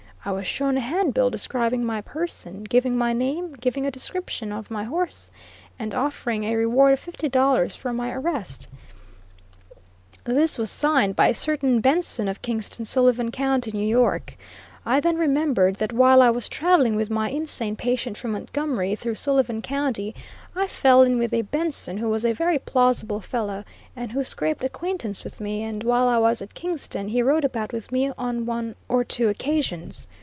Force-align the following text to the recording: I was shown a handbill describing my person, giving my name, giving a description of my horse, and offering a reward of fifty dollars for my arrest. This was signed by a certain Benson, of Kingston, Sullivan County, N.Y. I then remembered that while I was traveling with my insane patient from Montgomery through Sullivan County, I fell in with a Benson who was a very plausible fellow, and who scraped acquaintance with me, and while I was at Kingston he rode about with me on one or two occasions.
I 0.23 0.31
was 0.31 0.45
shown 0.45 0.77
a 0.77 0.81
handbill 0.81 1.31
describing 1.31 1.83
my 1.83 2.01
person, 2.01 2.61
giving 2.63 2.95
my 2.95 3.11
name, 3.11 3.53
giving 3.53 3.87
a 3.87 3.89
description 3.91 4.51
of 4.51 4.69
my 4.69 4.83
horse, 4.83 5.31
and 5.79 5.95
offering 5.95 6.43
a 6.43 6.53
reward 6.55 6.93
of 6.93 6.99
fifty 6.99 7.27
dollars 7.27 7.75
for 7.75 7.91
my 7.91 8.11
arrest. 8.11 8.67
This 10.23 10.59
was 10.59 10.69
signed 10.69 11.15
by 11.15 11.29
a 11.29 11.33
certain 11.33 11.81
Benson, 11.81 12.27
of 12.27 12.43
Kingston, 12.43 12.85
Sullivan 12.85 13.31
County, 13.31 13.71
N.Y. 13.73 14.19
I 14.83 14.99
then 14.99 15.17
remembered 15.17 15.75
that 15.75 15.93
while 15.93 16.23
I 16.23 16.31
was 16.31 16.49
traveling 16.49 16.95
with 16.95 17.11
my 17.11 17.29
insane 17.29 17.75
patient 17.75 18.17
from 18.17 18.31
Montgomery 18.31 18.95
through 18.95 19.13
Sullivan 19.13 19.61
County, 19.61 20.15
I 20.55 20.65
fell 20.65 21.03
in 21.03 21.19
with 21.19 21.33
a 21.35 21.43
Benson 21.43 21.97
who 21.97 22.09
was 22.09 22.25
a 22.25 22.33
very 22.33 22.57
plausible 22.57 23.19
fellow, 23.19 23.63
and 23.95 24.11
who 24.11 24.23
scraped 24.23 24.63
acquaintance 24.63 25.23
with 25.23 25.39
me, 25.39 25.61
and 25.61 25.83
while 25.83 26.07
I 26.07 26.17
was 26.17 26.41
at 26.41 26.55
Kingston 26.55 27.09
he 27.09 27.21
rode 27.21 27.45
about 27.45 27.71
with 27.71 27.91
me 27.91 28.11
on 28.17 28.47
one 28.47 28.73
or 28.89 29.03
two 29.03 29.29
occasions. 29.29 30.07